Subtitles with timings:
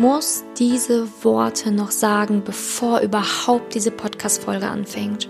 [0.00, 5.28] muss diese Worte noch sagen, bevor überhaupt diese Podcast-Folge anfängt.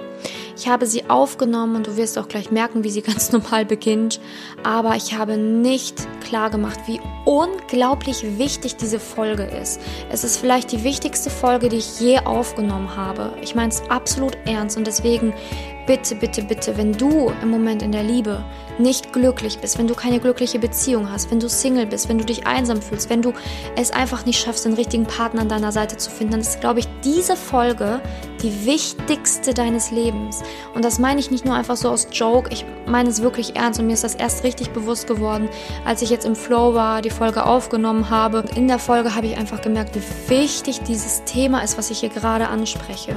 [0.58, 4.20] Ich habe sie aufgenommen und du wirst auch gleich merken, wie sie ganz normal beginnt.
[4.64, 9.80] Aber ich habe nicht klar gemacht, wie unglaublich wichtig diese Folge ist.
[10.10, 13.32] Es ist vielleicht die wichtigste Folge, die ich je aufgenommen habe.
[13.40, 15.32] Ich meine es absolut ernst und deswegen
[15.88, 18.44] bitte, bitte, bitte, wenn du im Moment in der Liebe
[18.78, 22.26] nicht glücklich bist, wenn du keine glückliche Beziehung hast, wenn du Single bist, wenn du
[22.26, 23.32] dich einsam fühlst, wenn du
[23.74, 26.80] es einfach nicht schaffst, den richtigen Partner an deiner Seite zu finden, dann ist, glaube
[26.80, 28.02] ich, diese Folge
[28.42, 30.42] die wichtigste deines Lebens.
[30.74, 33.80] Und das meine ich nicht nur einfach so aus Joke, ich meine es wirklich ernst
[33.80, 35.48] und mir ist das erst richtig bewusst geworden,
[35.86, 38.44] als ich jetzt im Flow war, die Folge aufgenommen habe.
[38.54, 42.10] In der Folge habe ich einfach gemerkt, wie wichtig dieses Thema ist, was ich hier
[42.10, 43.16] gerade anspreche.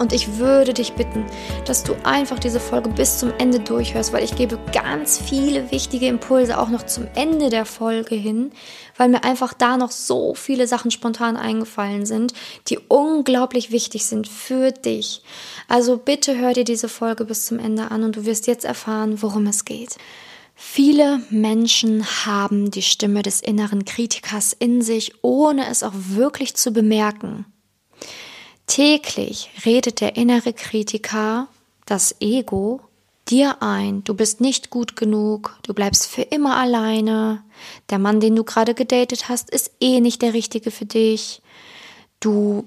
[0.00, 1.26] Und ich würde dich bitten,
[1.66, 6.06] dass du einfach diese Folge bis zum Ende durchhörst, weil ich gebe ganz viele wichtige
[6.06, 8.50] Impulse auch noch zum Ende der Folge hin,
[8.96, 12.32] weil mir einfach da noch so viele Sachen spontan eingefallen sind,
[12.68, 15.20] die unglaublich wichtig sind für dich.
[15.68, 19.20] Also bitte hör dir diese Folge bis zum Ende an und du wirst jetzt erfahren,
[19.20, 19.98] worum es geht.
[20.54, 26.70] Viele Menschen haben die Stimme des inneren Kritikers in sich, ohne es auch wirklich zu
[26.70, 27.44] bemerken.
[28.70, 31.48] Täglich redet der innere Kritiker,
[31.86, 32.80] das Ego,
[33.28, 37.42] dir ein, du bist nicht gut genug, du bleibst für immer alleine,
[37.90, 41.42] der Mann, den du gerade gedatet hast, ist eh nicht der richtige für dich,
[42.20, 42.64] du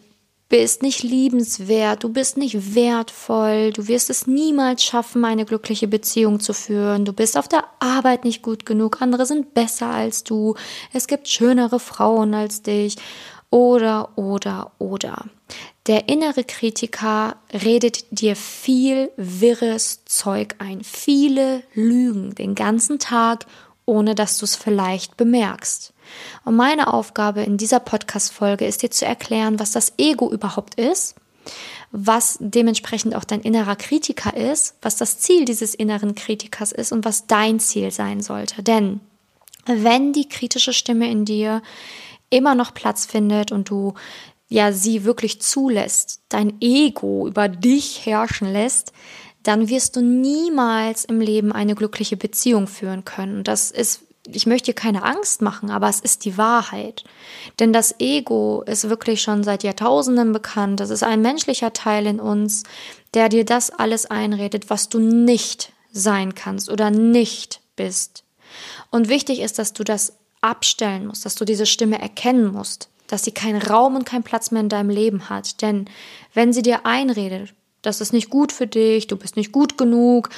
[0.49, 6.41] bist nicht liebenswert, du bist nicht wertvoll, du wirst es niemals schaffen, eine glückliche Beziehung
[6.41, 10.55] zu führen, du bist auf der Arbeit nicht gut genug, andere sind besser als du,
[10.91, 12.97] es gibt schönere Frauen als dich
[13.49, 15.27] oder, oder, oder.
[15.85, 23.45] Der innere Kritiker redet dir viel wirres Zeug ein, viele Lügen den ganzen Tag,
[23.85, 25.93] ohne dass du es vielleicht bemerkst.
[26.45, 31.15] Und meine Aufgabe in dieser Podcast-Folge ist dir zu erklären, was das Ego überhaupt ist,
[31.91, 37.03] was dementsprechend auch dein innerer Kritiker ist, was das Ziel dieses inneren Kritikers ist und
[37.03, 38.63] was dein Ziel sein sollte.
[38.63, 39.01] Denn
[39.65, 41.61] wenn die kritische Stimme in dir
[42.29, 43.93] immer noch Platz findet und du
[44.49, 48.93] ja sie wirklich zulässt, dein Ego über dich herrschen lässt,
[49.41, 53.37] dann wirst du niemals im Leben eine glückliche Beziehung führen können.
[53.37, 57.03] Und das ist, ich möchte dir keine Angst machen, aber es ist die Wahrheit.
[57.59, 60.79] Denn das Ego ist wirklich schon seit Jahrtausenden bekannt.
[60.79, 62.63] Das ist ein menschlicher Teil in uns,
[63.13, 68.23] der dir das alles einredet, was du nicht sein kannst oder nicht bist.
[68.91, 73.23] Und wichtig ist, dass du das abstellen musst, dass du diese Stimme erkennen musst dass
[73.23, 75.61] sie keinen Raum und keinen Platz mehr in deinem Leben hat.
[75.61, 75.85] Denn
[76.33, 77.53] wenn sie dir einredet,
[77.83, 80.29] das ist nicht gut für dich, du bist nicht gut genug,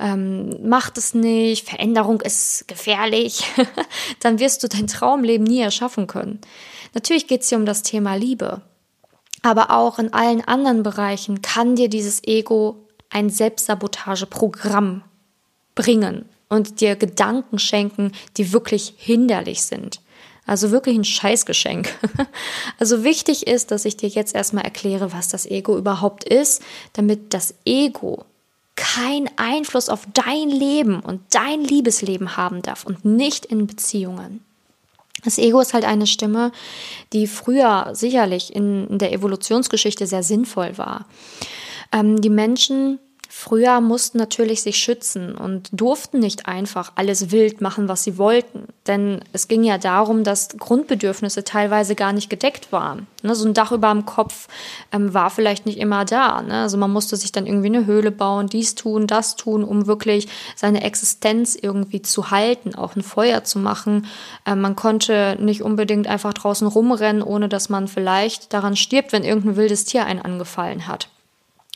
[0.00, 3.44] ähm, mach das nicht, Veränderung ist gefährlich,
[4.20, 6.40] dann wirst du dein Traumleben nie erschaffen können.
[6.92, 8.62] Natürlich geht es hier um das Thema Liebe,
[9.42, 15.04] aber auch in allen anderen Bereichen kann dir dieses Ego ein Selbstsabotageprogramm
[15.76, 20.00] bringen und dir Gedanken schenken, die wirklich hinderlich sind.
[20.46, 21.94] Also wirklich ein Scheißgeschenk.
[22.78, 26.60] Also wichtig ist, dass ich dir jetzt erstmal erkläre, was das Ego überhaupt ist,
[26.92, 28.24] damit das Ego
[28.74, 34.44] keinen Einfluss auf dein Leben und dein Liebesleben haben darf und nicht in Beziehungen.
[35.24, 36.52] Das Ego ist halt eine Stimme,
[37.12, 41.06] die früher sicherlich in, der Evolutionsgeschichte sehr sinnvoll war.
[41.92, 42.98] Ähm, die Menschen
[43.44, 48.68] Früher mussten natürlich sich schützen und durften nicht einfach alles wild machen, was sie wollten.
[48.86, 53.06] Denn es ging ja darum, dass Grundbedürfnisse teilweise gar nicht gedeckt waren.
[53.22, 54.48] Ne, so ein Dach über dem Kopf
[54.92, 56.40] ähm, war vielleicht nicht immer da.
[56.40, 56.62] Ne?
[56.62, 60.26] Also man musste sich dann irgendwie eine Höhle bauen, dies tun, das tun, um wirklich
[60.56, 64.06] seine Existenz irgendwie zu halten, auch ein Feuer zu machen.
[64.46, 69.22] Ähm, man konnte nicht unbedingt einfach draußen rumrennen, ohne dass man vielleicht daran stirbt, wenn
[69.22, 71.10] irgendein wildes Tier einen angefallen hat.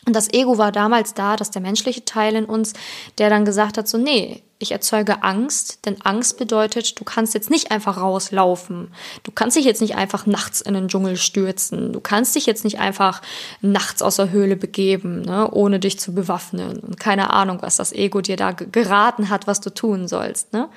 [0.07, 2.73] Und das Ego war damals da, dass der menschliche Teil in uns,
[3.19, 7.51] der dann gesagt hat, so, nee, ich erzeuge Angst, denn Angst bedeutet, du kannst jetzt
[7.51, 8.89] nicht einfach rauslaufen.
[9.23, 11.93] Du kannst dich jetzt nicht einfach nachts in den Dschungel stürzen.
[11.93, 13.23] Du kannst dich jetzt nicht einfach
[13.61, 16.81] nachts aus der Höhle begeben, ne, ohne dich zu bewaffnen.
[16.81, 20.53] Und keine Ahnung, was das Ego dir da geraten hat, was du tun sollst.
[20.53, 20.69] Ne?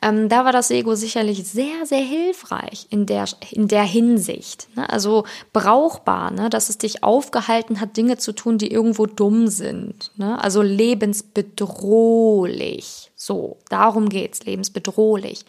[0.00, 4.68] Ähm, da war das Ego sicherlich sehr, sehr hilfreich in der, in der Hinsicht.
[4.76, 4.88] Ne?
[4.88, 6.48] Also brauchbar, ne?
[6.50, 10.12] dass es dich aufgehalten hat, Dinge zu tun, die irgendwo dumm sind.
[10.16, 10.40] Ne?
[10.40, 13.10] Also lebensbedrohlich.
[13.16, 15.44] So, darum geht's, lebensbedrohlich.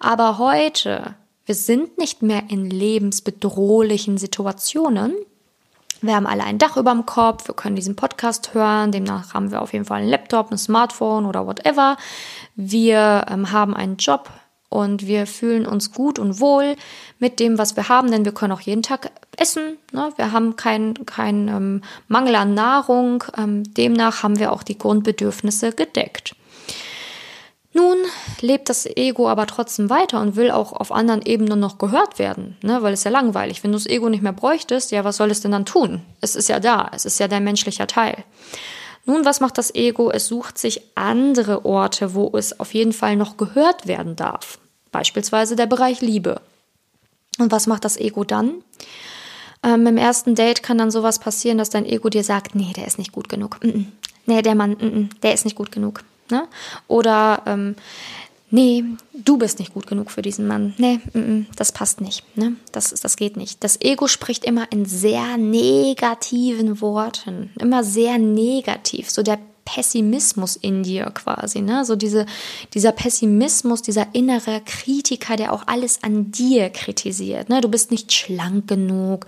[0.00, 1.14] Aber heute,
[1.46, 5.14] wir sind nicht mehr in lebensbedrohlichen Situationen,
[6.02, 9.50] wir haben alle ein Dach über dem Kopf, wir können diesen Podcast hören, demnach haben
[9.50, 11.96] wir auf jeden Fall einen Laptop, ein Smartphone oder whatever.
[12.54, 14.28] Wir ähm, haben einen Job
[14.68, 16.76] und wir fühlen uns gut und wohl
[17.18, 19.76] mit dem, was wir haben, denn wir können auch jeden Tag essen.
[19.92, 20.10] Ne?
[20.16, 23.22] Wir haben keinen kein, ähm, Mangel an Nahrung.
[23.36, 26.34] Ähm, demnach haben wir auch die Grundbedürfnisse gedeckt.
[27.74, 27.96] Nun
[28.40, 32.58] lebt das Ego aber trotzdem weiter und will auch auf anderen Ebenen noch gehört werden,
[32.62, 32.82] ne?
[32.82, 33.64] weil es ja langweilig.
[33.64, 36.02] Wenn du das Ego nicht mehr bräuchtest, ja, was soll es denn dann tun?
[36.20, 38.24] Es ist ja da, es ist ja dein menschlicher Teil.
[39.04, 40.10] Nun, was macht das Ego?
[40.10, 44.58] Es sucht sich andere Orte, wo es auf jeden Fall noch gehört werden darf.
[44.92, 46.40] Beispielsweise der Bereich Liebe.
[47.38, 48.62] Und was macht das Ego dann?
[49.62, 52.86] Ähm, Im ersten Date kann dann sowas passieren, dass dein Ego dir sagt, nee, der
[52.86, 53.58] ist nicht gut genug.
[54.24, 56.04] Nee, der Mann, der ist nicht gut genug.
[56.32, 56.48] Ne?
[56.88, 57.76] Oder ähm,
[58.50, 60.72] nee, du bist nicht gut genug für diesen Mann.
[60.78, 62.24] Nee, mm, mm, das passt nicht.
[62.38, 62.56] Ne?
[62.72, 63.62] Das, das geht nicht.
[63.62, 69.10] Das Ego spricht immer in sehr negativen Worten, immer sehr negativ.
[69.10, 71.84] So der Pessimismus in dir quasi, ne?
[71.84, 72.26] So diese,
[72.74, 77.60] dieser Pessimismus, dieser innere Kritiker, der auch alles an dir kritisiert, ne?
[77.60, 79.26] Du bist nicht schlank genug,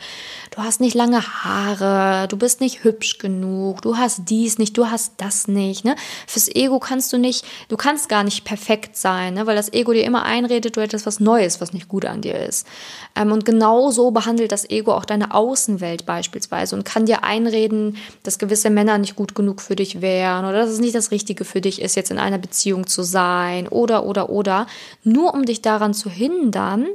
[0.51, 4.87] du hast nicht lange Haare, du bist nicht hübsch genug, du hast dies nicht, du
[4.87, 5.95] hast das nicht, ne?
[6.27, 9.47] Fürs Ego kannst du nicht, du kannst gar nicht perfekt sein, ne?
[9.47, 12.41] Weil das Ego dir immer einredet, du hättest was Neues, was nicht gut an dir
[12.41, 12.67] ist.
[13.15, 17.97] Ähm, und genau so behandelt das Ego auch deine Außenwelt beispielsweise und kann dir einreden,
[18.25, 21.11] dass gewisse Männer nicht gut genug für dich wären kennenlernen oder dass es nicht das
[21.11, 24.67] Richtige für dich ist, jetzt in einer Beziehung zu sein oder, oder, oder,
[25.03, 26.87] nur um dich daran zu hindern,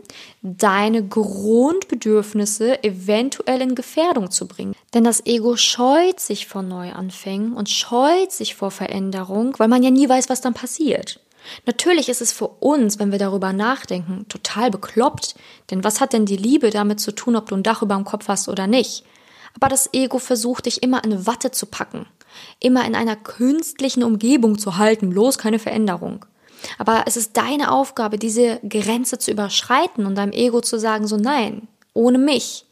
[0.42, 4.76] deine Grundbedürfnisse eventuell in Gefährdung zu bringen.
[4.94, 9.92] Denn das Ego scheut sich vor Neuanfängen und scheut sich vor Veränderung, weil man ja
[9.92, 11.20] nie weiß, was dann passiert.
[11.66, 15.36] Natürlich ist es für uns, wenn wir darüber nachdenken, total bekloppt,
[15.72, 18.04] denn was hat denn die Liebe damit zu tun, ob du ein Dach über dem
[18.04, 19.04] Kopf hast oder nicht?
[19.56, 22.06] Aber das Ego versucht dich immer in Watte zu packen
[22.60, 26.26] immer in einer künstlichen Umgebung zu halten, bloß keine Veränderung.
[26.78, 31.18] Aber es ist deine Aufgabe, diese Grenze zu überschreiten und deinem Ego zu sagen, so
[31.18, 32.66] nein, ohne mich.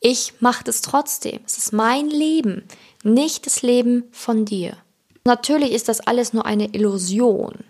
[0.00, 1.40] Ich mache das trotzdem.
[1.46, 2.64] Es ist mein Leben,
[3.02, 4.76] nicht das Leben von dir.
[5.24, 7.64] Natürlich ist das alles nur eine Illusion.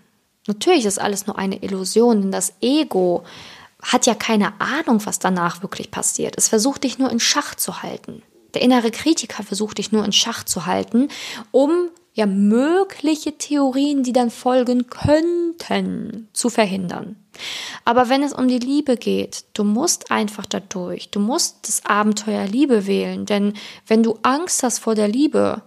[0.47, 3.23] Natürlich ist alles nur eine Illusion, denn das Ego
[3.81, 6.35] hat ja keine Ahnung, was danach wirklich passiert.
[6.37, 8.23] Es versucht dich nur in Schach zu halten.
[8.53, 11.07] Der innere Kritiker versucht dich nur in Schach zu halten,
[11.51, 17.15] um ja mögliche Theorien, die dann folgen könnten, zu verhindern.
[17.85, 22.45] Aber wenn es um die Liebe geht, du musst einfach dadurch, du musst das Abenteuer
[22.45, 23.53] Liebe wählen, denn
[23.87, 25.63] wenn du Angst hast vor der Liebe,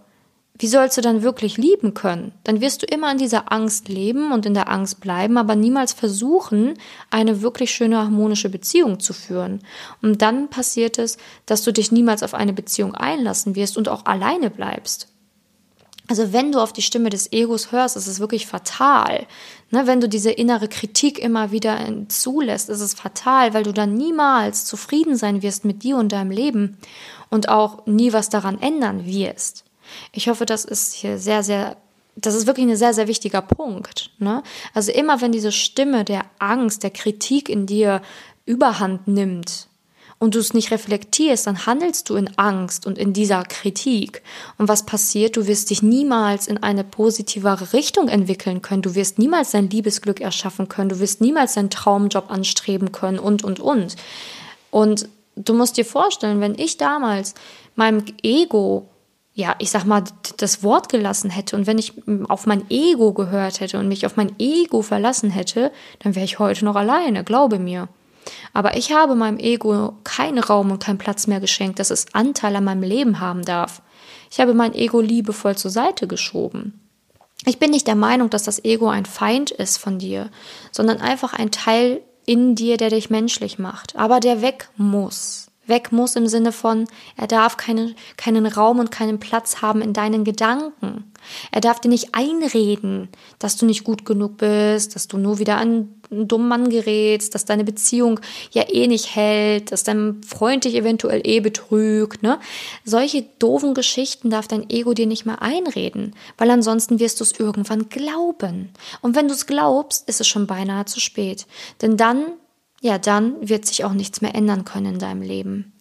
[0.57, 2.33] wie sollst du dann wirklich lieben können?
[2.45, 5.93] Dann wirst du immer in dieser Angst leben und in der Angst bleiben, aber niemals
[5.93, 6.75] versuchen,
[7.11, 9.63] eine wirklich schöne harmonische Beziehung zu führen.
[10.01, 14.07] Und dann passiert es, dass du dich niemals auf eine Beziehung einlassen wirst und auch
[14.07, 15.09] alleine bleibst.
[16.07, 19.27] Also wenn du auf die Stimme des Egos hörst, ist es wirklich fatal.
[19.71, 21.79] Ne, wenn du diese innere Kritik immer wieder
[22.09, 26.31] zulässt, ist es fatal, weil du dann niemals zufrieden sein wirst mit dir und deinem
[26.31, 26.77] Leben
[27.31, 29.65] und auch nie was daran ändern wirst.
[30.13, 31.77] Ich hoffe, das ist hier sehr, sehr,
[32.17, 34.11] das ist wirklich ein sehr, sehr wichtiger Punkt.
[34.19, 34.43] Ne?
[34.73, 38.03] Also immer wenn diese Stimme der Angst, der Kritik in dir
[38.47, 39.69] überhand nimmt,
[40.19, 44.23] und du es nicht reflektierst, dann handelst du in Angst und in dieser Kritik.
[44.59, 45.37] Und was passiert?
[45.37, 48.83] Du wirst dich niemals in eine positivere Richtung entwickeln können.
[48.83, 50.89] Du wirst niemals dein Liebesglück erschaffen können.
[50.89, 53.97] Du wirst niemals deinen Traumjob anstreben können und, und, und.
[54.71, 57.35] Und du musst dir vorstellen, wenn ich damals
[57.77, 58.89] meinem Ego
[59.35, 60.05] ja, ich sag mal,
[60.37, 61.95] das Wort gelassen hätte und wenn ich
[62.29, 66.39] auf mein Ego gehört hätte und mich auf mein Ego verlassen hätte, dann wäre ich
[66.39, 67.89] heute noch alleine, glaube mir.
[68.53, 72.55] Aber ich habe meinem Ego keinen Raum und keinen Platz mehr geschenkt, dass es Anteil
[72.57, 73.83] an meinem Leben haben darf.
[74.31, 76.81] Ich habe mein Ego liebevoll zur Seite geschoben.
[77.45, 80.31] Ich bin nicht der Meinung, dass das Ego ein Feind ist von dir,
[80.71, 85.51] sondern einfach ein Teil in dir, der dich menschlich macht, aber der weg muss.
[85.67, 89.93] Weg muss im Sinne von, er darf keine, keinen Raum und keinen Platz haben in
[89.93, 91.13] deinen Gedanken.
[91.51, 95.57] Er darf dir nicht einreden, dass du nicht gut genug bist, dass du nur wieder
[95.57, 98.21] an einen dummen Mann gerätst, dass deine Beziehung
[98.53, 102.39] ja eh nicht hält, dass dein Freund dich eventuell eh betrügt, ne?
[102.85, 107.39] Solche doofen Geschichten darf dein Ego dir nicht mehr einreden, weil ansonsten wirst du es
[107.39, 108.71] irgendwann glauben.
[109.01, 111.47] Und wenn du es glaubst, ist es schon beinahe zu spät.
[111.83, 112.25] Denn dann
[112.85, 115.73] ja, dann wird sich auch nichts mehr ändern können in deinem Leben.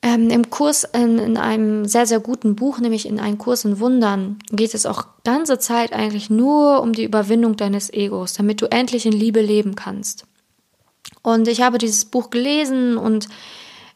[0.00, 3.80] Ähm, Im Kurs, in, in, einem sehr, sehr guten Buch, nämlich in einem Kurs in
[3.80, 8.70] Wundern, geht es auch ganze Zeit eigentlich nur um die Überwindung deines Egos, damit du
[8.70, 10.24] endlich in Liebe leben kannst.
[11.20, 13.28] Und ich habe dieses Buch gelesen und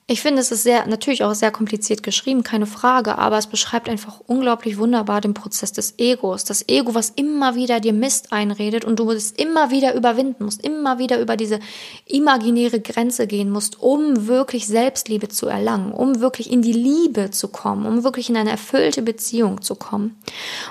[0.08, 3.88] Ich finde, es ist sehr, natürlich auch sehr kompliziert geschrieben, keine Frage, aber es beschreibt
[3.88, 6.44] einfach unglaublich wunderbar den Prozess des Egos.
[6.44, 10.64] Das Ego, was immer wieder dir Mist einredet und du es immer wieder überwinden musst,
[10.64, 11.58] immer wieder über diese
[12.04, 17.48] imaginäre Grenze gehen musst, um wirklich Selbstliebe zu erlangen, um wirklich in die Liebe zu
[17.48, 20.16] kommen, um wirklich in eine erfüllte Beziehung zu kommen.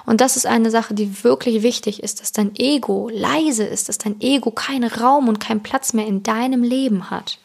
[0.05, 3.97] Und das ist eine Sache, die wirklich wichtig ist, dass dein Ego leise ist, dass
[3.97, 7.39] dein Ego keinen Raum und keinen Platz mehr in deinem Leben hat.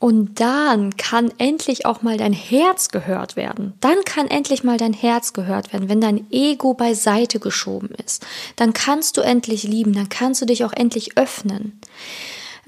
[0.00, 3.72] Und dann kann endlich auch mal dein Herz gehört werden.
[3.80, 8.24] Dann kann endlich mal dein Herz gehört werden, wenn dein Ego beiseite geschoben ist.
[8.54, 11.80] Dann kannst du endlich lieben, dann kannst du dich auch endlich öffnen.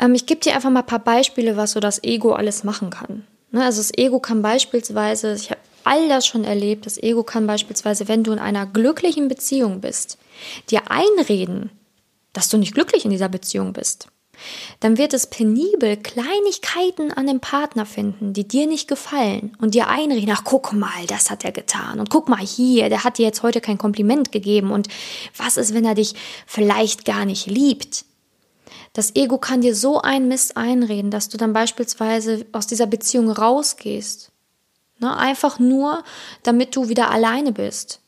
[0.00, 2.90] Ähm, ich gebe dir einfach mal ein paar Beispiele, was so das Ego alles machen
[2.90, 3.24] kann.
[3.52, 7.46] Ne, also das Ego kann beispielsweise, ich habe all das schon erlebt, das Ego kann
[7.46, 10.18] beispielsweise, wenn du in einer glücklichen Beziehung bist,
[10.70, 11.70] dir einreden,
[12.32, 14.08] dass du nicht glücklich in dieser Beziehung bist
[14.80, 19.88] dann wird es penibel Kleinigkeiten an dem Partner finden, die dir nicht gefallen und dir
[19.88, 23.26] einreden, ach guck mal, das hat er getan und guck mal hier, der hat dir
[23.26, 24.88] jetzt heute kein Kompliment gegeben und
[25.36, 26.14] was ist, wenn er dich
[26.46, 28.04] vielleicht gar nicht liebt?
[28.92, 33.30] Das Ego kann dir so ein Mist einreden, dass du dann beispielsweise aus dieser Beziehung
[33.30, 34.32] rausgehst.
[34.98, 35.16] Ne?
[35.16, 36.02] Einfach nur,
[36.42, 37.99] damit du wieder alleine bist.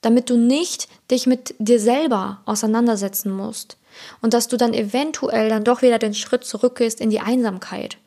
[0.00, 3.76] Damit du nicht dich mit dir selber auseinandersetzen musst
[4.22, 7.98] und dass du dann eventuell dann doch wieder den Schritt zurückgehst in die Einsamkeit.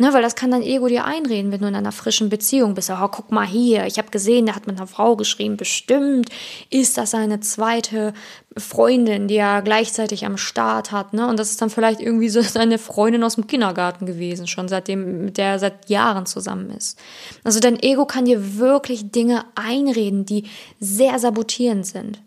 [0.00, 2.88] Ne, weil das kann dein Ego dir einreden, wenn du in einer frischen Beziehung bist.
[2.88, 5.58] Oh, guck mal hier, ich habe gesehen, der hat mit einer Frau geschrieben.
[5.58, 6.30] Bestimmt
[6.70, 8.14] ist das seine zweite
[8.56, 11.12] Freundin, die er gleichzeitig am Start hat.
[11.12, 11.28] Ne?
[11.28, 15.26] Und das ist dann vielleicht irgendwie so seine Freundin aus dem Kindergarten gewesen, schon seitdem,
[15.26, 16.98] mit der er seit Jahren zusammen ist.
[17.44, 20.44] Also dein Ego kann dir wirklich Dinge einreden, die
[20.78, 22.22] sehr sabotierend sind.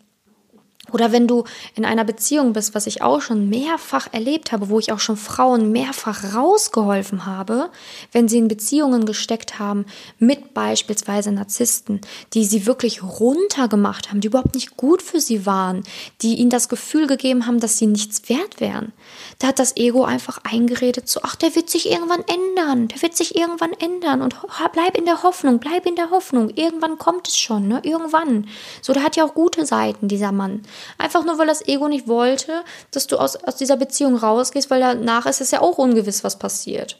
[0.92, 4.80] Oder wenn du in einer Beziehung bist, was ich auch schon mehrfach erlebt habe, wo
[4.80, 7.70] ich auch schon Frauen mehrfach rausgeholfen habe,
[8.12, 9.86] wenn sie in Beziehungen gesteckt haben
[10.20, 12.02] mit beispielsweise Narzissten,
[12.34, 15.84] die sie wirklich runtergemacht haben, die überhaupt nicht gut für sie waren,
[16.22, 18.92] die ihnen das Gefühl gegeben haben, dass sie nichts wert wären.
[19.40, 23.16] Da hat das Ego einfach eingeredet, so, ach, der wird sich irgendwann ändern, der wird
[23.16, 24.36] sich irgendwann ändern und
[24.74, 28.48] bleib in der Hoffnung, bleib in der Hoffnung, irgendwann kommt es schon, ne, irgendwann.
[28.82, 30.62] So, der hat ja auch gute Seiten, dieser Mann.
[30.98, 34.80] Einfach nur, weil das Ego nicht wollte, dass du aus, aus dieser Beziehung rausgehst, weil
[34.80, 36.98] danach ist es ja auch ungewiss, was passiert.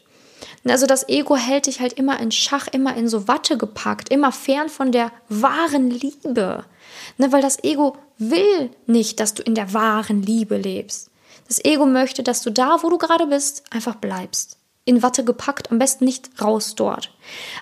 [0.66, 4.32] Also das Ego hält dich halt immer in Schach, immer in so Watte gepackt, immer
[4.32, 6.64] fern von der wahren Liebe.
[7.18, 11.10] Ne, weil das Ego will nicht, dass du in der wahren Liebe lebst.
[11.48, 14.58] Das Ego möchte, dass du da, wo du gerade bist, einfach bleibst.
[14.86, 17.14] In Watte gepackt, am besten nicht raus dort.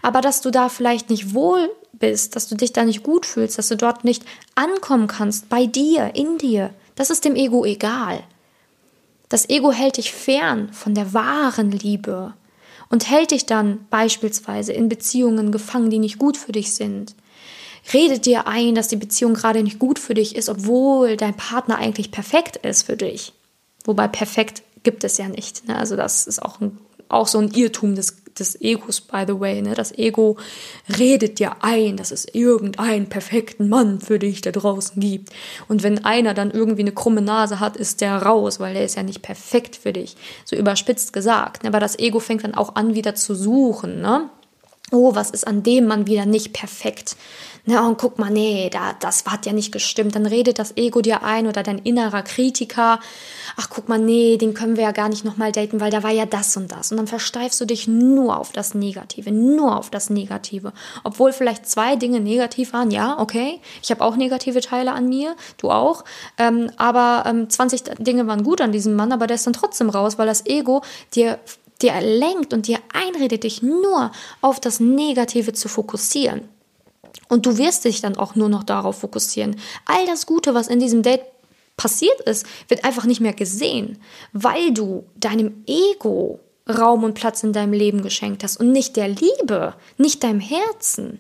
[0.01, 1.69] Aber dass du da vielleicht nicht wohl
[2.01, 5.65] bist, dass du dich da nicht gut fühlst, dass du dort nicht ankommen kannst, bei
[5.65, 8.21] dir, in dir, das ist dem Ego egal.
[9.29, 12.33] Das Ego hält dich fern von der wahren Liebe
[12.89, 17.15] und hält dich dann beispielsweise in Beziehungen gefangen, die nicht gut für dich sind.
[17.93, 21.77] Redet dir ein, dass die Beziehung gerade nicht gut für dich ist, obwohl dein Partner
[21.77, 23.33] eigentlich perfekt ist für dich.
[23.85, 25.67] Wobei perfekt gibt es ja nicht.
[25.67, 25.77] Ne?
[25.77, 26.77] Also das ist auch, ein,
[27.11, 29.61] auch so ein Irrtum des des Egos, by the way.
[29.61, 29.73] Ne?
[29.73, 30.37] Das Ego
[30.97, 35.29] redet dir ein, dass es irgendeinen perfekten Mann für dich da draußen gibt.
[35.67, 38.95] Und wenn einer dann irgendwie eine krumme Nase hat, ist der raus, weil der ist
[38.95, 40.15] ja nicht perfekt für dich.
[40.45, 41.63] So überspitzt gesagt.
[41.63, 41.69] Ne?
[41.69, 44.01] Aber das Ego fängt dann auch an, wieder zu suchen.
[44.01, 44.29] Ne?
[44.91, 47.15] Oh, was ist an dem Mann wieder nicht perfekt?
[47.65, 50.15] Na, und guck mal, nee, da, das hat ja nicht gestimmt.
[50.15, 52.99] Dann redet das Ego dir ein oder dein innerer Kritiker.
[53.55, 56.09] Ach, guck mal, nee, den können wir ja gar nicht nochmal daten, weil da war
[56.09, 56.89] ja das und das.
[56.89, 60.73] Und dann versteifst du dich nur auf das Negative, nur auf das Negative.
[61.03, 63.61] Obwohl vielleicht zwei Dinge negativ waren, ja, okay.
[63.83, 66.03] Ich habe auch negative Teile an mir, du auch.
[66.39, 69.91] Ähm, aber ähm, 20 Dinge waren gut an diesem Mann, aber der ist dann trotzdem
[69.91, 70.81] raus, weil das Ego
[71.13, 71.37] dir
[71.81, 74.11] dir lenkt und dir einredet, dich nur
[74.41, 76.47] auf das Negative zu fokussieren.
[77.29, 79.55] Und du wirst dich dann auch nur noch darauf fokussieren.
[79.85, 81.23] All das Gute, was in diesem Date
[81.77, 83.97] passiert ist, wird einfach nicht mehr gesehen,
[84.33, 89.07] weil du deinem Ego Raum und Platz in deinem Leben geschenkt hast und nicht der
[89.07, 91.19] Liebe, nicht deinem Herzen.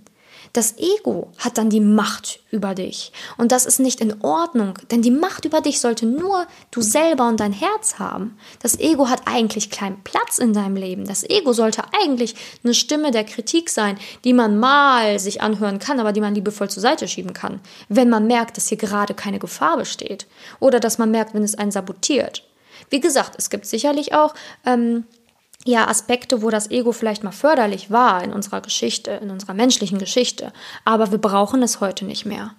[0.53, 3.13] Das Ego hat dann die Macht über dich.
[3.37, 7.29] Und das ist nicht in Ordnung, denn die Macht über dich sollte nur du selber
[7.29, 8.37] und dein Herz haben.
[8.61, 11.05] Das Ego hat eigentlich keinen Platz in deinem Leben.
[11.05, 16.01] Das Ego sollte eigentlich eine Stimme der Kritik sein, die man mal sich anhören kann,
[16.01, 19.39] aber die man liebevoll zur Seite schieben kann, wenn man merkt, dass hier gerade keine
[19.39, 20.27] Gefahr besteht.
[20.59, 22.43] Oder dass man merkt, wenn es einen sabotiert.
[22.89, 24.33] Wie gesagt, es gibt sicherlich auch
[24.65, 25.05] ähm,
[25.65, 29.99] ja, Aspekte, wo das Ego vielleicht mal förderlich war in unserer Geschichte, in unserer menschlichen
[29.99, 30.53] Geschichte.
[30.85, 32.55] Aber wir brauchen es heute nicht mehr.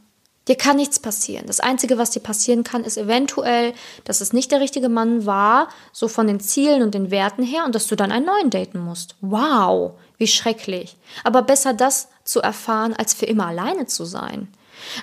[0.49, 1.47] Dir kann nichts passieren.
[1.47, 5.69] Das Einzige, was dir passieren kann, ist eventuell, dass es nicht der richtige Mann war,
[5.93, 8.81] so von den Zielen und den Werten her, und dass du dann einen neuen daten
[8.81, 9.15] musst.
[9.21, 10.97] Wow, wie schrecklich.
[11.23, 14.49] Aber besser das zu erfahren, als für immer alleine zu sein.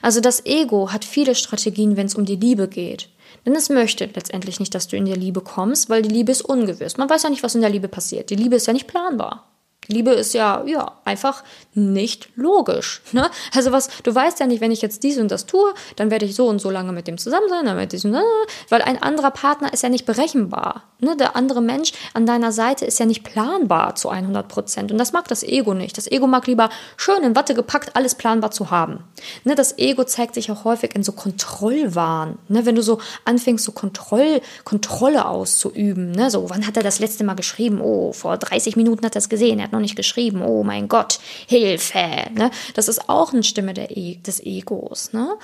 [0.01, 3.10] Also das Ego hat viele Strategien, wenn es um die Liebe geht.
[3.46, 6.41] Denn es möchte letztendlich nicht, dass du in die Liebe kommst, weil die Liebe ist
[6.41, 6.98] ungewiss.
[6.98, 8.29] Man weiß ja nicht, was in der Liebe passiert.
[8.29, 9.49] Die Liebe ist ja nicht planbar.
[9.89, 11.43] Liebe ist ja, ja, einfach
[11.74, 13.01] nicht logisch.
[13.12, 13.29] Ne?
[13.55, 16.25] Also was, du weißt ja nicht, wenn ich jetzt dies und das tue, dann werde
[16.25, 18.24] ich so und so lange mit dem zusammen sein, dann werde ich, ne?
[18.69, 20.84] weil ein anderer Partner ist ja nicht berechenbar.
[21.00, 21.15] Ne?
[21.17, 24.91] Der andere Mensch an deiner Seite ist ja nicht planbar zu 100 Prozent.
[24.91, 25.98] Und das mag das Ego nicht.
[25.98, 29.03] Das Ego mag lieber schön in Watte gepackt, alles planbar zu haben.
[29.43, 29.55] Ne?
[29.55, 32.38] Das Ego zeigt sich auch häufig in so Kontrollwahn.
[32.48, 32.65] Ne?
[32.65, 36.12] Wenn du so anfängst, so Kontroll, Kontrolle auszuüben.
[36.12, 36.29] Ne?
[36.29, 37.81] So, wann hat er das letzte Mal geschrieben?
[37.81, 39.60] Oh, vor 30 Minuten hat er es gesehen.
[39.60, 42.27] Er hat noch nicht geschrieben, oh mein Gott, Hilfe.
[42.33, 42.51] Ne?
[42.74, 45.13] Das ist auch eine Stimme e des Egos.
[45.13, 45.38] Ne?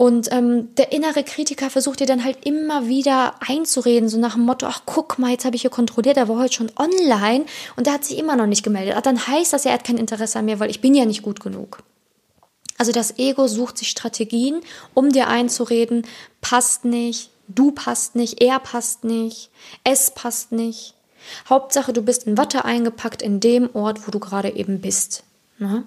[0.00, 4.46] Und ähm, der innere Kritiker versucht dir dann halt immer wieder einzureden, so nach dem
[4.46, 7.44] Motto, ach guck mal, jetzt habe ich hier kontrolliert, er war heute schon online
[7.76, 8.94] und der hat sich immer noch nicht gemeldet.
[8.96, 11.20] Ach, dann heißt das, er hat kein Interesse an mir, weil ich bin ja nicht
[11.20, 11.82] gut genug.
[12.78, 14.62] Also das Ego sucht sich Strategien,
[14.94, 16.06] um dir einzureden,
[16.40, 19.50] passt nicht, du passt nicht, er passt nicht,
[19.84, 20.94] es passt nicht.
[21.48, 25.24] Hauptsache, du bist in Watte eingepackt in dem Ort, wo du gerade eben bist.
[25.58, 25.84] Ne?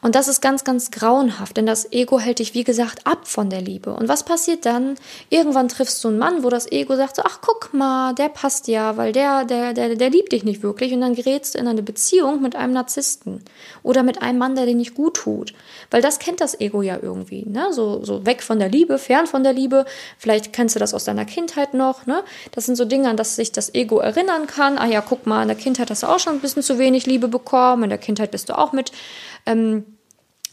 [0.00, 3.50] Und das ist ganz, ganz grauenhaft, denn das Ego hält dich, wie gesagt, ab von
[3.50, 3.92] der Liebe.
[3.92, 4.94] Und was passiert dann?
[5.28, 8.68] Irgendwann triffst du einen Mann, wo das Ego sagt so, ach guck mal, der passt
[8.68, 10.92] ja, weil der, der, der, der liebt dich nicht wirklich.
[10.92, 13.42] Und dann gerätst du in eine Beziehung mit einem Narzissten
[13.82, 15.52] oder mit einem Mann, der dir nicht gut tut.
[15.90, 17.72] Weil das kennt das Ego ja irgendwie, ne?
[17.72, 19.84] So, so weg von der Liebe, fern von der Liebe.
[20.18, 22.22] Vielleicht kennst du das aus deiner Kindheit noch, ne?
[22.52, 24.78] Das sind so Dinge, an das sich das Ego erinnern kann.
[24.78, 27.06] Ah ja, guck mal, in der Kindheit hast du auch schon ein bisschen zu wenig
[27.06, 27.84] Liebe bekommen.
[27.84, 28.92] In der Kindheit bist du auch mit
[29.48, 29.84] ähm,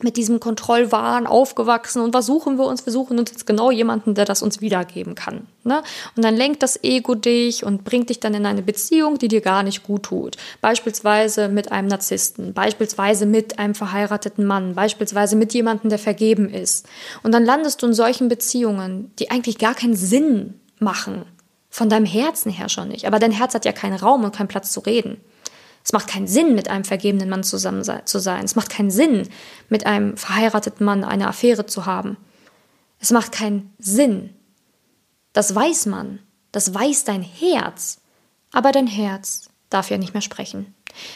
[0.03, 2.85] mit diesem Kontrollwahn aufgewachsen und was suchen wir uns?
[2.85, 5.47] Wir suchen uns jetzt genau jemanden, der das uns wiedergeben kann.
[5.63, 5.83] Ne?
[6.17, 9.39] Und dann lenkt das Ego dich und bringt dich dann in eine Beziehung, die dir
[9.39, 10.35] gar nicht gut tut.
[10.59, 16.87] Beispielsweise mit einem Narzissten, beispielsweise mit einem verheirateten Mann, beispielsweise mit jemandem, der vergeben ist.
[17.23, 21.23] Und dann landest du in solchen Beziehungen, die eigentlich gar keinen Sinn machen.
[21.69, 23.05] Von deinem Herzen her schon nicht.
[23.05, 25.21] Aber dein Herz hat ja keinen Raum und keinen Platz zu reden.
[25.85, 28.43] Es macht keinen Sinn, mit einem vergebenen Mann zusammen zu sein.
[28.43, 29.29] Es macht keinen Sinn,
[29.69, 32.17] mit einem verheirateten Mann eine Affäre zu haben.
[32.99, 34.33] Es macht keinen Sinn.
[35.31, 36.19] Das weiß man.
[36.51, 38.01] Das weiß dein Herz.
[38.51, 40.74] Aber dein Herz darf ja nicht mehr sprechen.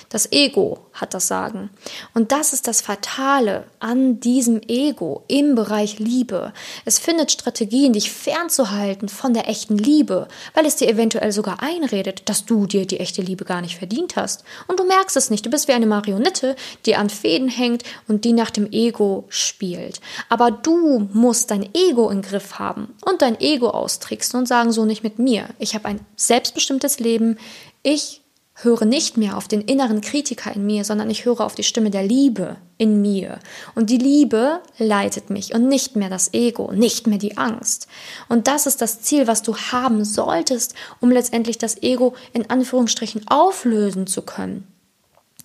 [0.10, 1.70] Das Ego hat das Sagen.
[2.14, 6.54] Und das ist das Fatale an diesem Ego im Bereich Liebe.
[6.86, 12.24] Es findet Strategien, dich fernzuhalten von der echten Liebe, weil es dir eventuell sogar einredet,
[12.30, 14.44] dass du dir die echte Liebe gar nicht verdient hast.
[14.68, 15.46] Und du merkst es nicht.
[15.46, 20.02] Du bist wie eine Marionette, die an Fäden hängt und die nach dem Ego spielt.
[20.28, 24.86] Aber du musst dein Ego im Griff haben und dein Ego austricksen und sagen, so
[24.86, 25.48] nicht mit mir.
[25.60, 27.38] Ich habe ein selbstbestimmtes Leben.
[27.84, 28.22] Ich
[28.62, 31.92] höre nicht mehr auf den inneren Kritiker in mir, sondern ich höre auf die Stimme
[31.92, 33.40] der Liebe in mir.
[33.76, 37.88] Und die Liebe leitet mich und nicht mehr das Ego, nicht mehr die Angst.
[38.28, 43.28] Und das ist das Ziel, was du haben solltest, um letztendlich das Ego in Anführungsstrichen
[43.28, 44.68] auflösen zu können.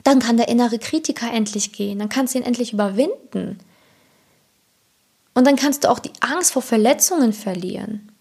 [0.03, 3.59] Dann kann der innere Kritiker endlich gehen, dann kannst du ihn endlich überwinden.
[5.35, 8.13] Und dann kannst du auch die Angst vor Verletzungen verlieren.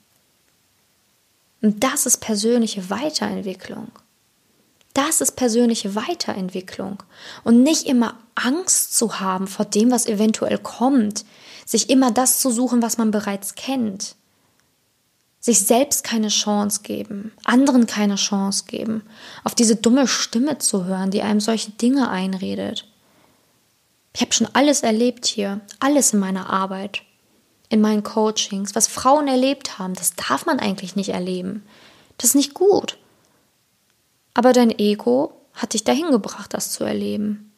[1.62, 3.88] Und das ist persönliche Weiterentwicklung.
[4.94, 7.02] Das ist persönliche Weiterentwicklung.
[7.44, 11.26] Und nicht immer Angst zu haben vor dem, was eventuell kommt.
[11.66, 14.16] Sich immer das zu suchen, was man bereits kennt.
[15.40, 19.04] Sich selbst keine Chance geben, anderen keine Chance geben,
[19.44, 22.88] auf diese dumme Stimme zu hören, die einem solche Dinge einredet.
[24.16, 27.02] Ich habe schon alles erlebt hier, alles in meiner Arbeit,
[27.68, 31.66] in meinen Coachings, was Frauen erlebt haben, das darf man eigentlich nicht erleben.
[32.18, 32.98] Das ist nicht gut.
[34.34, 37.52] Aber dein Ego hat dich dahin gebracht, das zu erleben.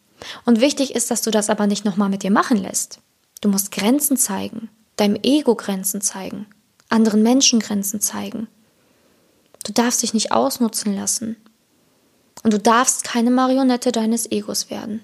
[0.46, 3.00] Und wichtig ist, dass du das aber nicht nochmal mit dir machen lässt.
[3.42, 6.48] Du musst Grenzen zeigen, deinem Ego Grenzen zeigen,
[6.90, 8.48] anderen Menschen Grenzen zeigen.
[9.64, 11.38] Du darfst dich nicht ausnutzen lassen.
[12.44, 15.02] Und du darfst keine Marionette deines Egos werden.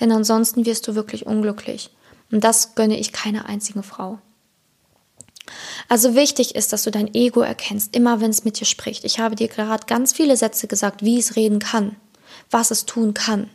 [0.00, 1.90] Denn ansonsten wirst du wirklich unglücklich.
[2.30, 4.18] Und das gönne ich keiner einzigen Frau.
[5.88, 9.04] Also wichtig ist, dass du dein Ego erkennst, immer wenn es mit dir spricht.
[9.04, 11.96] Ich habe dir gerade ganz viele Sätze gesagt, wie es reden kann,
[12.50, 13.50] was es tun kann.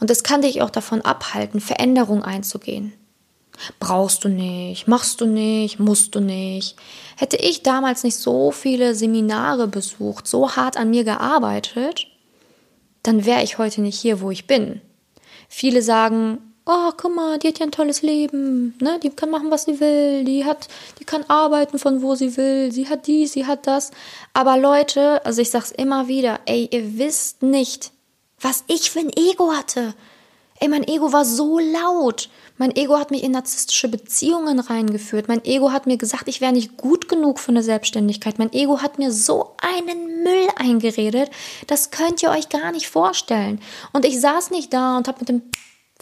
[0.00, 2.92] Und es kann dich auch davon abhalten, Veränderung einzugehen.
[3.78, 6.76] Brauchst du nicht, machst du nicht, musst du nicht.
[7.16, 12.06] Hätte ich damals nicht so viele Seminare besucht, so hart an mir gearbeitet,
[13.02, 14.80] dann wäre ich heute nicht hier, wo ich bin.
[15.48, 16.38] Viele sagen,
[16.70, 19.00] oh, guck mal, die hat ja ein tolles Leben, ne?
[19.02, 20.68] Die kann machen, was sie will, die hat,
[21.00, 23.90] die kann arbeiten von wo sie will, sie hat dies, sie hat das.
[24.34, 27.90] Aber Leute, also ich sag's immer wieder, ey, ihr wisst nicht,
[28.40, 29.94] was ich für ein Ego hatte.
[30.60, 32.28] Ey, mein Ego war so laut.
[32.58, 35.26] Mein Ego hat mich in narzisstische Beziehungen reingeführt.
[35.26, 38.38] Mein Ego hat mir gesagt, ich wäre nicht gut genug für eine Selbstständigkeit.
[38.38, 41.30] Mein Ego hat mir so einen Müll eingeredet.
[41.66, 43.60] Das könnt ihr euch gar nicht vorstellen.
[43.94, 45.42] Und ich saß nicht da und habe mit dem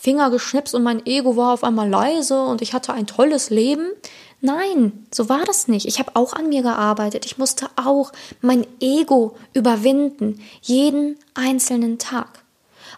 [0.00, 3.90] Finger geschnipst und mein Ego war auf einmal leise und ich hatte ein tolles Leben.
[4.40, 5.86] Nein, so war das nicht.
[5.86, 7.26] Ich habe auch an mir gearbeitet.
[7.26, 12.44] Ich musste auch mein Ego überwinden, jeden einzelnen Tag.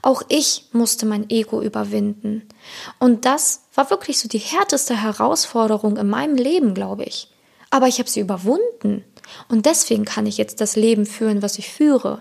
[0.03, 2.47] Auch ich musste mein Ego überwinden.
[2.99, 7.29] Und das war wirklich so die härteste Herausforderung in meinem Leben, glaube ich.
[7.71, 9.05] Aber ich habe sie überwunden.
[9.49, 12.21] Und deswegen kann ich jetzt das Leben führen, was ich führe.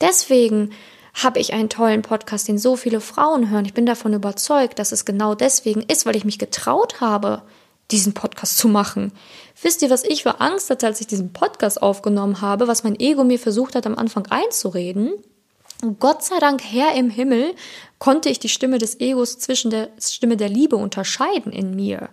[0.00, 0.72] Deswegen
[1.14, 3.64] habe ich einen tollen Podcast, den so viele Frauen hören.
[3.64, 7.42] Ich bin davon überzeugt, dass es genau deswegen ist, weil ich mich getraut habe,
[7.90, 9.12] diesen Podcast zu machen.
[9.62, 12.98] Wisst ihr, was ich für Angst hatte, als ich diesen Podcast aufgenommen habe, was mein
[12.98, 15.12] Ego mir versucht hat, am Anfang einzureden?
[15.82, 17.54] Und Gott sei Dank, Herr im Himmel,
[17.98, 22.08] konnte ich die Stimme des Egos zwischen der Stimme der Liebe unterscheiden in mir.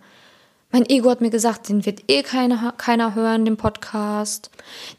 [0.71, 4.49] Mein Ego hat mir gesagt, den wird eh keiner, keiner hören, den Podcast.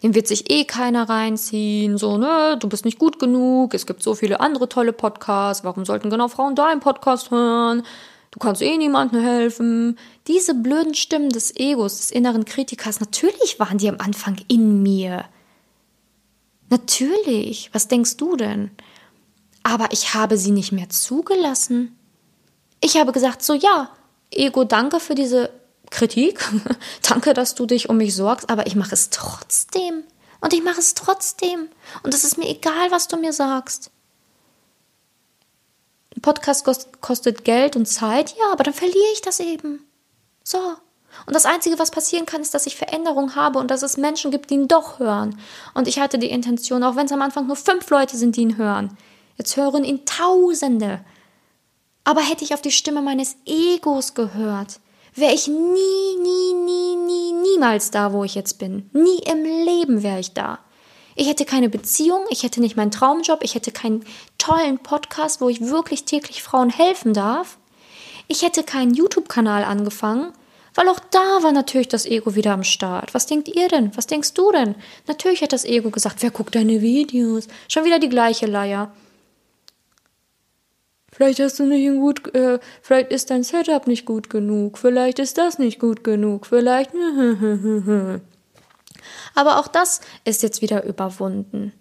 [0.03, 1.97] Den wird sich eh keiner reinziehen.
[1.97, 3.73] So, ne, du bist nicht gut genug.
[3.73, 5.65] Es gibt so viele andere tolle Podcasts.
[5.65, 7.85] Warum sollten genau Frauen deinen Podcast hören?
[8.33, 9.99] Du kannst eh niemandem helfen.
[10.27, 15.25] Diese blöden Stimmen des Egos, des inneren Kritikers, natürlich waren die am Anfang in mir.
[16.69, 17.71] Natürlich.
[17.73, 18.71] Was denkst du denn?
[19.63, 21.97] Aber ich habe sie nicht mehr zugelassen.
[22.83, 23.91] Ich habe gesagt, so ja,
[24.31, 25.51] Ego, danke für diese
[25.93, 26.45] Kritik.
[27.09, 30.03] Danke, dass du dich um mich sorgst, aber ich mache es trotzdem.
[30.41, 31.69] Und ich mache es trotzdem.
[32.03, 33.91] Und es ist mir egal, was du mir sagst.
[36.17, 36.67] Ein Podcast
[37.01, 39.87] kostet Geld und Zeit, ja, aber dann verliere ich das eben.
[40.43, 40.59] So.
[41.27, 44.31] Und das Einzige, was passieren kann, ist, dass ich Veränderung habe und dass es Menschen
[44.31, 45.39] gibt, die ihn doch hören.
[45.75, 48.43] Und ich hatte die Intention, auch wenn es am Anfang nur fünf Leute sind, die
[48.43, 48.97] ihn hören.
[49.37, 51.05] Jetzt hören ihn Tausende.
[52.05, 54.81] Aber hätte ich auf die Stimme meines Egos gehört,
[55.15, 58.89] wäre ich nie, nie, nie, nie, niemals da, wo ich jetzt bin.
[58.93, 60.59] Nie im Leben wäre ich da.
[61.15, 64.05] Ich hätte keine Beziehung, ich hätte nicht meinen Traumjob, ich hätte keinen
[64.39, 67.59] tollen Podcast, wo ich wirklich täglich Frauen helfen darf.
[68.29, 70.33] Ich hätte keinen YouTube-Kanal angefangen,
[70.75, 73.13] weil auch da war natürlich das Ego wieder am Start.
[73.13, 73.95] Was denkt ihr denn?
[73.95, 74.75] Was denkst du denn?
[75.07, 77.47] Natürlich hat das Ego gesagt, wer guckt deine Videos?
[77.69, 78.91] Schon wieder die gleiche Leier.
[81.23, 85.39] Vielleicht hast du nicht gut, äh, vielleicht ist dein Setup nicht gut genug, vielleicht ist
[85.39, 86.91] das nicht gut genug, vielleicht.
[89.37, 91.73] Aber auch das ist jetzt wieder überwunden.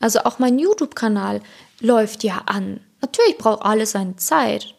[0.00, 1.42] Also auch mein YouTube-Kanal
[1.80, 2.80] läuft ja an.
[3.02, 4.74] Natürlich braucht alles seine Zeit,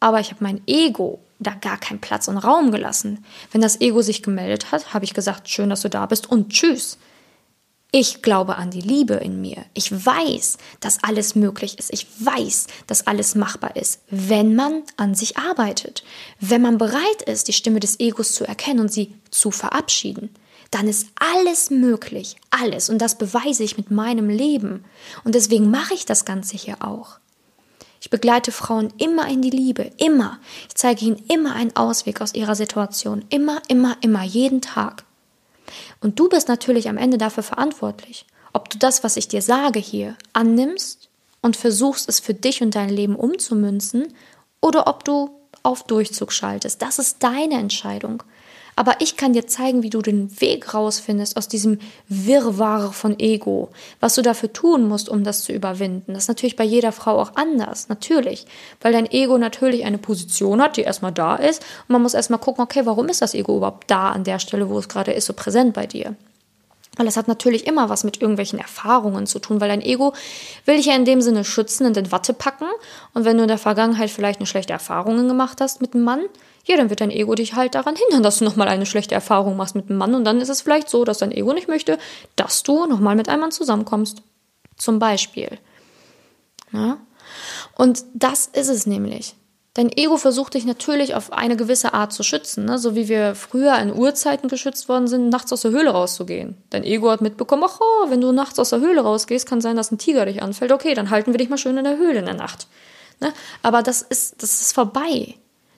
[0.00, 3.22] aber ich habe mein Ego da gar keinen Platz und Raum gelassen.
[3.52, 6.54] Wenn das Ego sich gemeldet hat, habe ich gesagt, schön, dass du da bist und
[6.54, 6.96] tschüss.
[7.92, 9.64] Ich glaube an die Liebe in mir.
[9.72, 11.92] Ich weiß, dass alles möglich ist.
[11.92, 16.02] Ich weiß, dass alles machbar ist, wenn man an sich arbeitet.
[16.40, 20.30] Wenn man bereit ist, die Stimme des Egos zu erkennen und sie zu verabschieden.
[20.72, 22.36] Dann ist alles möglich.
[22.50, 22.90] Alles.
[22.90, 24.84] Und das beweise ich mit meinem Leben.
[25.24, 27.18] Und deswegen mache ich das Ganze hier auch.
[28.00, 29.92] Ich begleite Frauen immer in die Liebe.
[29.96, 30.38] Immer.
[30.68, 33.24] Ich zeige ihnen immer einen Ausweg aus ihrer Situation.
[33.30, 34.22] Immer, immer, immer.
[34.22, 35.05] Jeden Tag.
[36.00, 39.78] Und du bist natürlich am Ende dafür verantwortlich, ob du das, was ich dir sage
[39.78, 41.08] hier, annimmst
[41.42, 44.14] und versuchst, es für dich und dein Leben umzumünzen,
[44.60, 45.30] oder ob du
[45.62, 46.82] auf Durchzug schaltest.
[46.82, 48.22] Das ist deine Entscheidung.
[48.78, 53.70] Aber ich kann dir zeigen, wie du den Weg rausfindest aus diesem Wirrwarr von Ego,
[54.00, 56.12] was du dafür tun musst, um das zu überwinden.
[56.12, 58.46] Das ist natürlich bei jeder Frau auch anders, natürlich,
[58.82, 62.38] weil dein Ego natürlich eine Position hat, die erstmal da ist und man muss erstmal
[62.38, 65.24] gucken, okay, warum ist das Ego überhaupt da an der Stelle, wo es gerade ist,
[65.24, 66.14] so präsent bei dir?
[66.96, 70.14] Weil das hat natürlich immer was mit irgendwelchen Erfahrungen zu tun, weil dein Ego
[70.64, 72.68] will dich ja in dem Sinne schützen und in Watte packen.
[73.12, 76.24] Und wenn du in der Vergangenheit vielleicht eine schlechte Erfahrung gemacht hast mit einem Mann,
[76.66, 79.56] ja, dann wird dein Ego dich halt daran hindern, dass du nochmal eine schlechte Erfahrung
[79.56, 80.14] machst mit einem Mann.
[80.14, 81.96] Und dann ist es vielleicht so, dass dein Ego nicht möchte,
[82.34, 84.22] dass du nochmal mit einem Mann zusammenkommst.
[84.76, 85.58] Zum Beispiel.
[86.72, 86.98] Ja?
[87.76, 89.36] Und das ist es nämlich.
[89.74, 92.78] Dein Ego versucht dich natürlich auf eine gewisse Art zu schützen, ne?
[92.78, 96.56] so wie wir früher in Urzeiten geschützt worden sind, nachts aus der Höhle rauszugehen.
[96.70, 99.76] Dein Ego hat mitbekommen, ach, oh, wenn du nachts aus der Höhle rausgehst, kann sein,
[99.76, 100.72] dass ein Tiger dich anfällt.
[100.72, 102.66] Okay, dann halten wir dich mal schön in der Höhle in der Nacht.
[103.20, 103.32] Ne?
[103.62, 105.34] Aber das ist, das ist vorbei.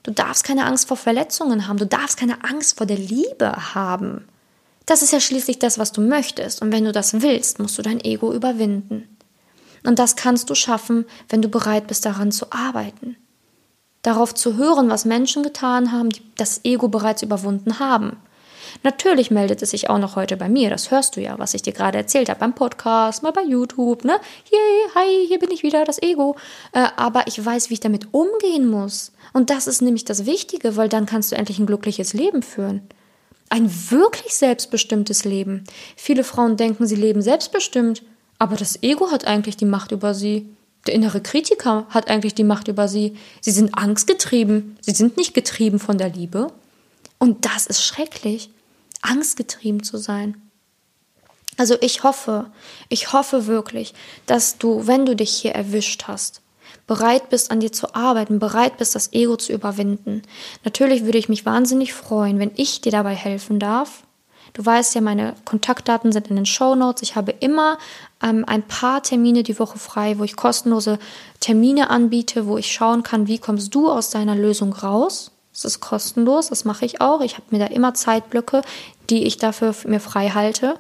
[0.09, 1.77] Du darfst keine Angst vor Verletzungen haben.
[1.77, 4.27] Du darfst keine Angst vor der Liebe haben.
[4.87, 6.63] Das ist ja schließlich das, was du möchtest.
[6.63, 9.07] Und wenn du das willst, musst du dein Ego überwinden.
[9.85, 13.17] Und das kannst du schaffen, wenn du bereit bist, daran zu arbeiten.
[14.01, 18.17] darauf zu hören, was Menschen getan haben, die das Ego bereits überwunden haben.
[18.83, 21.63] Natürlich meldet es sich auch noch heute bei mir, das hörst du ja, was ich
[21.63, 24.19] dir gerade erzählt habe beim Podcast, mal bei YouTube, ne?
[24.51, 26.37] Yay, hi, hier bin ich wieder, das Ego.
[26.73, 29.13] Äh, aber ich weiß, wie ich damit umgehen muss.
[29.33, 32.83] Und das ist nämlich das Wichtige, weil dann kannst du endlich ein glückliches Leben führen.
[33.51, 35.65] Ein wirklich selbstbestimmtes Leben.
[35.97, 38.03] Viele Frauen denken, sie leben selbstbestimmt,
[38.39, 40.49] aber das Ego hat eigentlich die Macht über sie.
[40.87, 43.17] Der innere Kritiker hat eigentlich die Macht über sie.
[43.41, 44.79] Sie sind angstgetrieben.
[44.81, 46.49] Sie sind nicht getrieben von der Liebe.
[47.19, 48.51] Und das ist schrecklich,
[49.03, 50.41] angstgetrieben zu sein.
[51.57, 52.51] Also ich hoffe,
[52.89, 53.93] ich hoffe wirklich,
[54.27, 56.41] dass du, wenn du dich hier erwischt hast,
[56.87, 60.23] bereit bist, an dir zu arbeiten, bereit bist, das Ego zu überwinden.
[60.65, 64.05] Natürlich würde ich mich wahnsinnig freuen, wenn ich dir dabei helfen darf.
[64.55, 67.03] Du weißt ja, meine Kontaktdaten sind in den Show Notes.
[67.03, 67.79] Ich habe immer
[68.23, 70.99] ähm, ein paar Termine die Woche frei, wo ich kostenlose
[71.41, 75.33] Termine anbiete, wo ich schauen kann, wie kommst du aus deiner Lösung raus.
[75.63, 77.21] Das ist kostenlos, das mache ich auch.
[77.21, 78.63] Ich habe mir da immer Zeitblöcke,
[79.11, 80.79] die ich dafür mir frei halte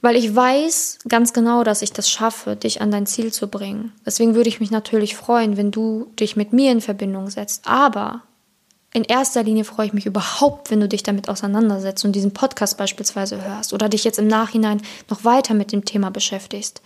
[0.00, 3.92] weil ich weiß ganz genau, dass ich das schaffe, dich an dein Ziel zu bringen.
[4.06, 7.66] Deswegen würde ich mich natürlich freuen, wenn du dich mit mir in Verbindung setzt.
[7.66, 8.22] Aber
[8.92, 12.78] in erster Linie freue ich mich überhaupt, wenn du dich damit auseinandersetzt und diesen Podcast
[12.78, 16.80] beispielsweise hörst oder dich jetzt im Nachhinein noch weiter mit dem Thema beschäftigst.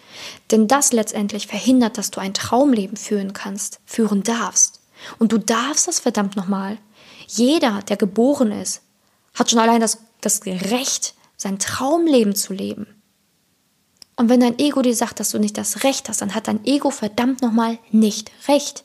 [0.51, 4.82] Denn das letztendlich verhindert, dass du ein Traumleben führen kannst, führen darfst.
[5.19, 6.79] Und du darfst das verdammt nochmal.
[7.27, 8.83] Jeder, der geboren ist,
[9.35, 12.87] hat schon allein das, das Recht, sein Traumleben zu leben.
[14.17, 16.65] Und wenn dein Ego dir sagt, dass du nicht das Recht hast, dann hat dein
[16.65, 18.85] Ego verdammt nochmal nicht recht.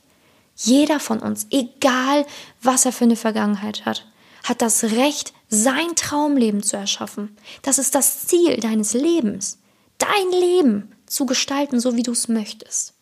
[0.55, 2.25] Jeder von uns, egal
[2.61, 4.07] was er für eine Vergangenheit hat,
[4.43, 7.37] hat das Recht, sein Traumleben zu erschaffen.
[7.61, 9.59] Das ist das Ziel deines Lebens.
[9.97, 12.93] Dein Leben zu gestalten, so wie du es möchtest.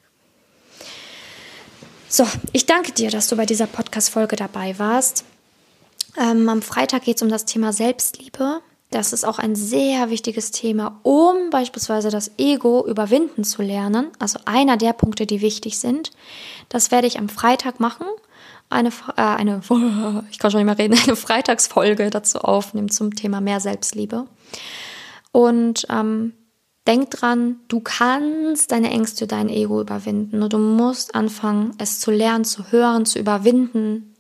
[2.08, 5.26] So, ich danke dir, dass du bei dieser Podcast-Folge dabei warst.
[6.18, 8.62] Ähm, am Freitag geht es um das Thema Selbstliebe.
[8.92, 14.08] Das ist auch ein sehr wichtiges Thema, um beispielsweise das Ego überwinden zu lernen.
[14.20, 16.12] Also einer der Punkte, die wichtig sind.
[16.70, 18.08] Das werde ich am Freitag machen.
[18.70, 19.62] Eine, äh, eine
[20.32, 24.28] ich kann schon nicht mehr reden, eine Freitagsfolge dazu aufnehmen zum Thema mehr Selbstliebe.
[25.32, 26.34] Und ähm,
[26.88, 30.44] denk dran, du kannst deine Ängste, dein Ego überwinden.
[30.44, 34.16] Und du musst anfangen, es zu lernen, zu hören, zu überwinden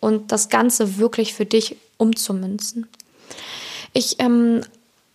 [0.00, 2.86] und das Ganze wirklich für dich umzumünzen.
[3.92, 4.60] Ich ähm,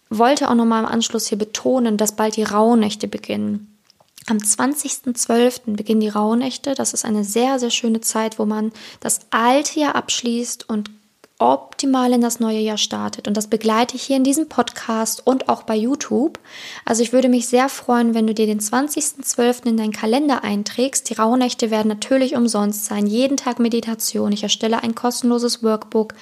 [0.10, 3.78] wollte auch nochmal im Anschluss hier betonen, dass bald die Rauhnächte beginnen.
[4.26, 5.76] Am 20.12.
[5.76, 6.76] beginnen die Rauhnächte.
[6.76, 10.90] Das ist eine sehr, sehr schöne Zeit, wo man das alte Jahr abschließt und
[11.40, 13.28] optimal in das neue Jahr startet.
[13.28, 16.38] Und das begleite ich hier in diesem Podcast und auch bei YouTube.
[16.86, 19.68] Also ich würde mich sehr freuen, wenn du dir den 20.12.
[19.68, 21.10] in deinen Kalender einträgst.
[21.10, 23.08] Die Rauhnächte werden natürlich umsonst sein.
[23.08, 24.34] Jeden Tag Meditation.
[24.34, 26.14] Ich erstelle ein kostenloses Workbook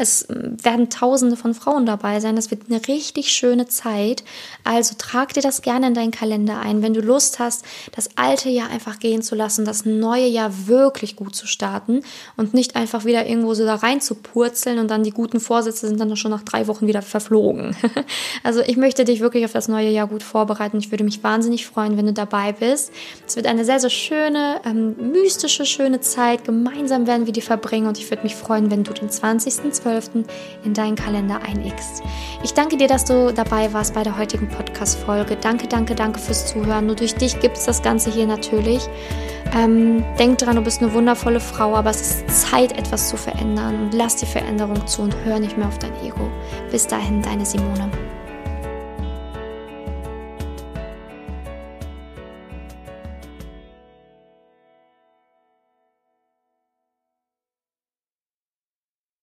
[0.00, 2.36] es werden tausende von Frauen dabei sein.
[2.36, 4.22] Das wird eine richtig schöne Zeit.
[4.62, 7.64] Also trag dir das gerne in deinen Kalender ein, wenn du Lust hast,
[7.96, 12.02] das alte Jahr einfach gehen zu lassen, das neue Jahr wirklich gut zu starten
[12.36, 15.88] und nicht einfach wieder irgendwo so da rein zu purzeln und dann die guten Vorsätze
[15.88, 17.76] sind dann schon nach drei Wochen wieder verflogen.
[18.44, 20.78] also ich möchte dich wirklich auf das neue Jahr gut vorbereiten.
[20.78, 22.92] Ich würde mich wahnsinnig freuen, wenn du dabei bist.
[23.26, 26.44] Es wird eine sehr, sehr schöne, ähm, mystische, schöne Zeit.
[26.44, 30.26] Gemeinsam werden wir die verbringen und ich würde mich freuen, wenn du den 20.12 12.
[30.64, 32.02] in deinen Kalender einigst.
[32.42, 35.36] Ich danke dir, dass du dabei warst bei der heutigen Podcast-Folge.
[35.36, 36.86] Danke, danke, danke fürs Zuhören.
[36.86, 38.86] Nur durch dich gibt es das Ganze hier natürlich.
[39.56, 43.80] Ähm, denk dran, du bist eine wundervolle Frau, aber es ist Zeit, etwas zu verändern.
[43.84, 46.30] Und lass die Veränderung zu und hör nicht mehr auf dein Ego.
[46.70, 47.90] Bis dahin, deine Simone.